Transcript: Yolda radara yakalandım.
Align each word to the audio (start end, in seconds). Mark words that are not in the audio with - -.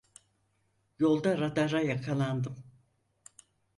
Yolda 0.99 1.37
radara 1.39 1.81
yakalandım. 1.81 2.63